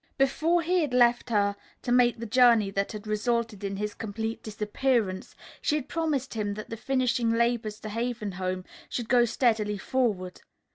Before 0.17 0.63
he 0.63 0.81
had 0.81 0.95
left 0.95 1.29
her 1.29 1.55
to 1.83 1.91
make 1.91 2.17
the 2.17 2.25
journey 2.25 2.71
that 2.71 2.91
had 2.91 3.05
resulted 3.05 3.63
in 3.63 3.75
his 3.77 3.93
complete 3.93 4.41
disappearance, 4.41 5.35
she 5.61 5.75
had 5.75 5.87
promised 5.87 6.33
him 6.33 6.55
that 6.55 6.71
the 6.71 6.75
finishing 6.75 7.29
labors 7.29 7.79
at 7.85 7.91
Haven 7.91 8.31
Home 8.31 8.65
should 8.89 9.07
go 9.09 9.25
steadily 9.25 9.77
forward. 9.77 10.41